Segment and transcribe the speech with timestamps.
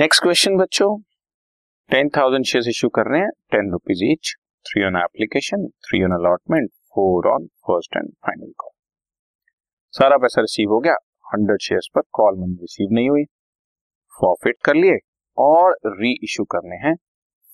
[0.00, 0.86] Next question बच्चों.
[1.90, 3.30] Ten thousand share issue कर रहे हैं.
[3.52, 4.32] Ten rupees each
[4.66, 8.70] three on application three on allotment four on first and final call
[9.94, 10.94] सारा पैसा receive हो गया.
[11.34, 13.24] हंड्रेड शेयर पर कॉल मनी रिसीव नहीं हुई.
[14.20, 14.96] फॉरफिट कर लिए
[15.38, 16.94] और री इश्यू करने हैं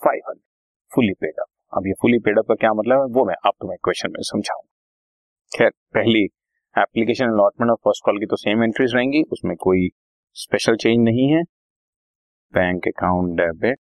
[0.01, 0.45] five hundred
[0.93, 3.07] fully paid up अब ये फुली पेड अप का क्या मतलब है?
[3.19, 5.59] वो मैं आप तुम्हें क्वेश्चन में समझाऊँगा.
[5.59, 6.25] खैर, पहली
[6.75, 9.25] एप्लीकेशन अलॉटमेंट और फ़र्स्ट कॉल की तो सेम एंट्रीज रहेंगी.
[9.33, 9.89] उसमें कोई
[10.37, 11.43] स्पेशल चेंज नहीं है.
[12.55, 13.79] Bank account debit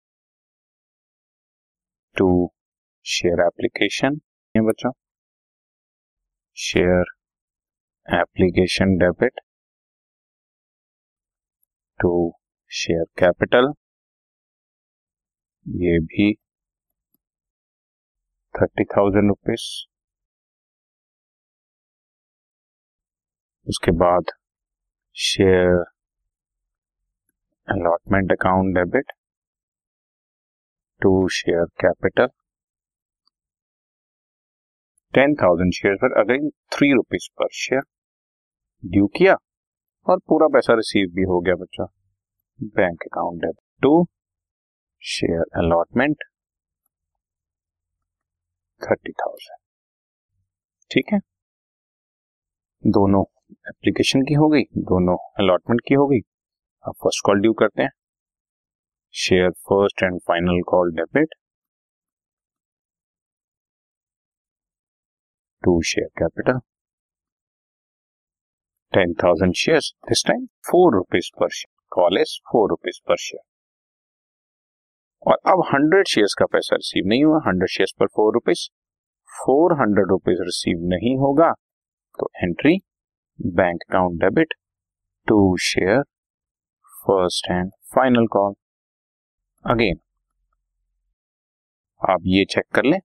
[2.15, 2.27] to
[3.05, 4.15] share application
[4.55, 4.91] ये बच्चों
[6.57, 7.11] share
[8.07, 9.39] application debit
[11.99, 12.11] to
[12.71, 13.71] share capital
[15.65, 16.33] ये भी
[18.55, 19.67] थर्टी थाउज़ेंड रुपीज़
[23.67, 24.31] उसके बाद
[25.15, 25.83] share
[27.67, 29.11] allotment account debit
[31.01, 32.27] to share capital
[35.13, 37.81] ten thousand share पर अगेन थ्री रुपीज़ पर शेयर
[38.83, 39.35] ड्यू किया
[40.07, 41.85] और पूरा पैसा रिसीव भी हो गया बच्चा।
[42.75, 44.05] Bank account debit to
[45.03, 46.23] share allotment
[48.81, 49.59] thirty thousand
[50.91, 51.19] ठीक है?
[52.83, 53.23] दोनों
[53.69, 56.19] एप्लीकेशन की हो गई, दोनों अलॉटमेंट की हो गई।
[56.85, 57.89] अब फ़र्स्ट कॉल ड्यू करते हैं।
[59.13, 61.33] Share first and final call debit
[65.63, 66.59] to share capital
[68.93, 69.79] ten thousand share
[70.09, 73.41] this time four rupees पर share call is four rupees पर शेयर
[75.23, 78.67] और अब हंड्रेड शेयर्स का पैसा रिसीव नहीं हुआ हंड्रेड शेयर्स पर four rupees
[79.29, 81.51] four hundred rupees receive नहीं होगा
[82.19, 82.77] तो entry
[83.39, 84.53] bank account debit
[85.27, 86.03] to share
[87.05, 88.53] first and final call
[89.65, 89.99] again
[92.01, 92.99] आप ये चेक कर लें।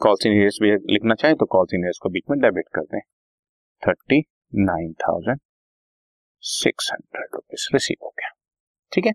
[0.00, 3.00] कॉल सीनियर्स भी लिखना चाहे तो कॉल सीनियर्स को बीच में डेबिट कर दें।
[3.82, 4.18] Thirty
[4.60, 5.40] nine thousand
[6.42, 8.30] six hundred rupees receive हो गया।
[8.92, 9.12] ठीक है?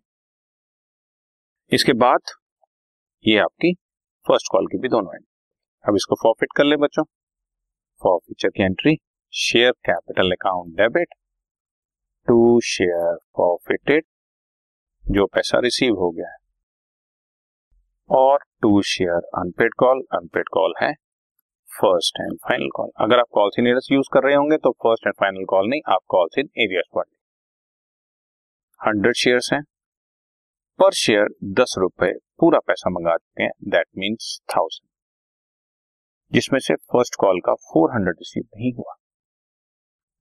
[1.72, 2.34] इसके बाद
[3.26, 3.74] ये आपकी
[4.26, 5.34] फ़र्स्ट कॉल की भी दोनों एंट्री
[5.86, 7.04] अब इसको फॉरफिट कर ले बच्चों।
[8.02, 8.98] फॉरफिचर की entry
[9.34, 11.14] share capital account debit
[12.28, 14.06] to share forfeited
[15.06, 16.38] जो पैसा रिसीव हो गया है।
[18.10, 20.92] और to share unpaid call unpaid call है
[21.70, 25.08] फ़र्स्ट एंड फाइनल कॉल अगर आप कॉल इन एरियस यूज़ कर रहे होंगे तो फ़र्स्ट
[25.08, 27.06] एंड फाइनल कॉल नहीं, आप कॉल इन एरियस पढ़
[28.82, 29.62] हंड्रेड शेयर हैं।
[30.80, 31.28] पर शेयर
[31.60, 34.88] दस रुपए पूरा पैसा मंगा चुके हैं दैट मीन्स थाउज़ेंड
[36.32, 38.96] जिसमें से फ़र्स्ट कॉल का फोर हंड्रेड रिसीव नहीं हुआ।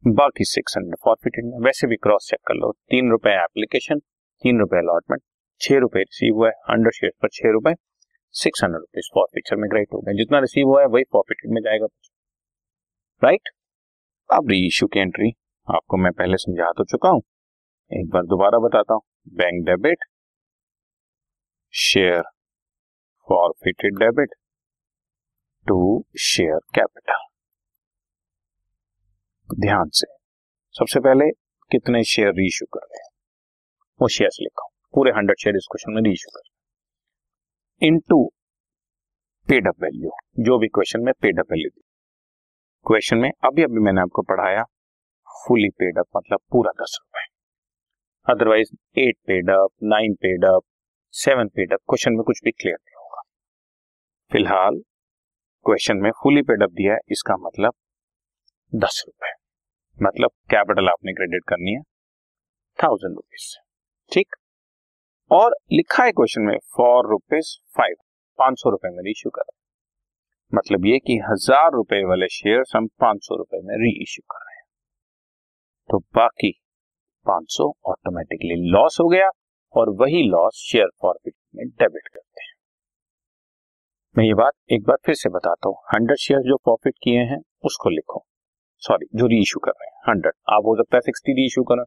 [0.05, 4.01] बाकी सिक्स हंड्रेड फॉरफिटेड में वैसे भी क्रॉस चेक कर लो, तीन रुपए एप्लीकेशन
[4.45, 5.23] तीन रुपए अलॉटमेंट
[5.61, 7.75] छह रुपए रिसीव हुआ है हंड्रेड शेयर पर छह रुपए
[8.35, 11.61] सिक्स हंड्रेड रुपीज़ फॉर में ग्रेट हो गया। जितना रिसीव हुआ है, वही प्रॉफिट में
[11.63, 11.87] जाएगा।
[13.23, 13.49] राइट
[14.31, 15.31] अब री इश्यू की एंट्री
[15.69, 17.23] आपको मैं पहले समझा तो चुका हूँ।
[17.91, 20.05] एक बार दोबारा बताता हूँ। Bank debit
[21.75, 22.23] share
[23.29, 24.35] forfeited debit
[25.67, 27.25] to share capital
[29.61, 30.07] ध्यान से।
[30.75, 31.31] सबसे पहले
[31.71, 33.04] कितने शेयर रीइश्यू कर रहे
[34.01, 38.25] वो शेयर लिखा पूरे हंड्रेड शेयर इस क्वेश्चन में रीइश्यू कर। इनटू
[39.49, 40.11] पेड अप वैल्यू
[40.45, 41.83] जो भी क्वेश्चन में पेड अप वैल्यू दी
[42.87, 44.63] क्वेश्चन में, अभी अभी मैंने आपको पढ़ाया
[45.29, 47.27] फुली पेड अप मतलब पूरा दस रुपए।
[48.27, 50.63] Otherwise eight paid up nine paid up
[51.15, 53.23] seven paid up question में कुछ भी क्लियर नहीं होगा।
[54.33, 54.81] फ़िलहाल
[55.67, 57.75] क्वेश्चन में फुली पेड अप दिया है, इसका मतलब
[58.73, 59.33] दस रुपए।
[59.99, 61.83] मतलब कैपिटल आपने क्रेडिट करनी है
[62.79, 63.55] थाउज़ेंड रुपीज़
[64.13, 64.37] ठीक?
[65.31, 67.95] और लिखा है क्वेश्चन में फॉर रुपीज़ फाइव
[68.39, 69.45] पाँच सौ रुपए में री कर।
[70.53, 74.45] मतलब ये कि हज़ार रुपए वाले शेयर हम पाँच सौ रुपए में री इश्यू कर
[74.45, 74.65] रहे हैं।
[75.91, 76.51] तो बाकी
[77.27, 79.31] पाँच सौ ऑटोमेटिकली लॉस हो गया
[79.75, 82.53] और वही लॉस शेयर फॉरफिट में डेबिट करते हैं।
[84.17, 87.41] मैं ये बात एक बार फिर से बताता हूँ। हंड्रेड शेयर जो प्रॉफिट किए हैं,
[87.65, 88.25] उसको लिखो।
[88.83, 91.63] सॉरी जो री इशू कर रहे हैं हंड्रेड आप हो सकता है सिक्सटी री इशू
[91.63, 91.85] करें।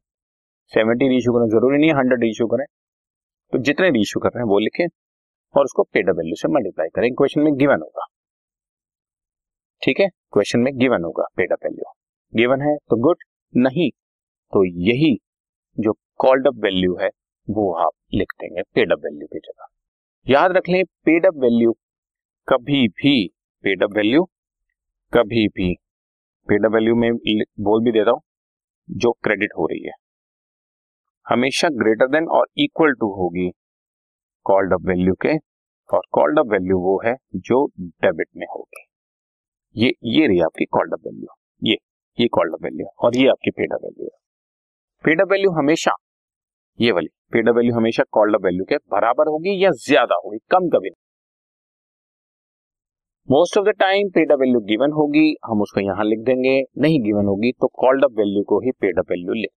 [0.72, 2.66] सेवेंटी री इशू करें ज़रूरी नहीं है हंड्रेड री इशू करें।
[3.54, 4.86] तो जितने री इशू कर रहे हैं, वो लिखें
[5.56, 8.06] और उसको पेड वैल्यू से मल्टीप्लाई करें। क्वेश्चन में गिवन होगा।
[9.82, 10.08] ठीक है?
[10.34, 11.92] क्वेश्चन में गिवन होगा पेड वैल्यू
[12.34, 13.18] गिवन है तो गुड
[13.54, 13.90] नहीं
[14.54, 15.18] तो यही
[15.78, 17.10] जो कॉल्ड अप वैल्यू है,
[17.48, 19.68] वो आप लिख देंगे पेड अप वैल्यू की जगह।
[20.26, 21.72] याद रख लें पेड अप वैल्यू
[22.48, 23.14] कभी भी
[23.64, 24.24] पेड अप वैल्यू
[25.14, 25.74] कभी भी
[26.50, 28.22] पेड अप वैल्यू में बोल भी देता हूँ,
[28.90, 29.94] जो क्रेडिट हो रही है।
[31.28, 33.50] हमेशा ग्रेटर देन और इक्वल टू होगी
[34.46, 35.36] कॉल्ड अप वैल्यू के
[35.90, 37.16] और कॉल्ड अप वैल्यू वो है
[37.48, 38.86] जो डेबिट में होगी
[39.76, 41.28] ये ये रही आपकी कॉल्ड अप वैल्यू
[41.62, 41.78] ये
[42.18, 44.18] ये कॉल्ड अप वैल्यू और ये आपकी पेड अप वैल्यू है
[45.04, 45.96] पेड अप वैल्यू हमेशा
[46.80, 50.38] ये वाली पेड अप वैल्यू हमेशा कॉल्ड अप वैल्यू के बराबर होगी या ज़्यादा होगी
[50.52, 51.06] कम कभी नहीं
[53.28, 57.00] most of the time paid up value given होगी हम उसको यहाँ लिख देंगे नहीं
[57.04, 59.52] गिवन होगी तो कॉल्ड अप वैल्यू को ही पेड अप वैल्यू लिख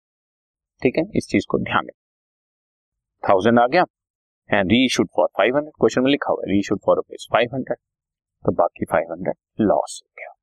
[0.81, 1.93] ठीक है, इस चीज़ को ध्यान में।
[3.23, 3.83] थाउज़ेंड आ गया
[4.49, 7.77] and reissued for five hundred question में लिखा हुआ है reissued for rupees five hundred
[8.45, 10.33] तो बाकी फाइव हंड्रेड लॉस हो गया।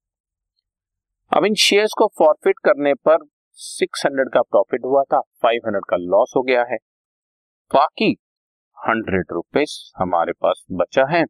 [1.32, 3.24] अब इन शेयर्स को फॉरफिट करने पर
[3.58, 6.76] सिक्स हंड्रेड का प्रॉफिट हुआ था फाइव हंड्रेड का लॉस हो गया है।
[7.70, 8.10] बाकी
[8.78, 11.24] हंड्रेड रुपीज़ हमारे पास बचा है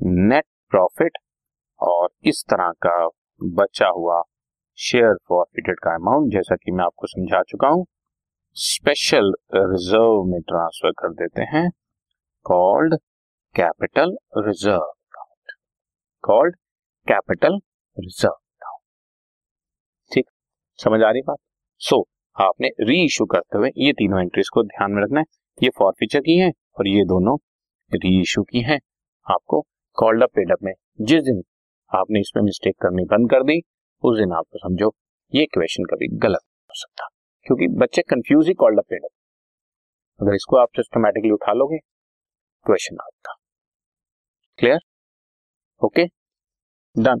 [0.00, 1.18] नेट प्रॉफिट
[1.80, 2.96] और इस तरह का
[3.40, 4.22] बचा हुआ
[4.78, 7.84] शेयर फॉरफिटेड का अमाउंट जैसा कि मैं आपको समझा चुका हूँ
[8.56, 11.70] स्पेशल रिज़र्व में ट्रांसफ़र कर देते हैं
[12.46, 12.94] called
[13.54, 15.52] capital reserve account
[16.24, 16.56] called
[17.06, 17.56] capital
[17.96, 18.82] reserve account
[20.12, 20.26] ठीक?
[20.78, 21.38] समझ आ रही बात?
[21.80, 22.02] सो so,
[22.36, 25.26] आपने री इशू करते हुए ये तीनों एंट्रीज को ध्यान में रखना है।
[25.62, 27.36] ये फॉरफीचर की है और ये दोनों
[27.92, 28.78] री इशू की है।
[29.26, 29.60] आपको
[29.98, 31.42] कॉल्ड अप पेड अप में जिस दिन
[31.92, 33.60] आपने इसमें मिस्टेक करनी बंद कर दी
[34.02, 34.94] उस दिन आपको समझो
[35.32, 37.08] ये क्वेश्चन कभी गलत हो सकता।
[37.46, 39.10] क्योंकि बच्चे कंफ्यूज ही कॉल्ड अपेड पेड अप
[40.20, 41.78] अगर इसको आप सिस्टमेटिकली उठा लोगे
[42.66, 43.34] क्वेश्चन आपका.
[44.58, 44.78] Clear
[45.82, 46.04] okay
[46.96, 47.20] done